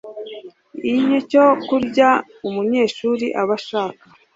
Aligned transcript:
icyo 1.19 1.43
kurya 1.67 2.09
umunyeshuri 2.47 3.25
aba 3.41 3.53
ashaka 3.61 4.03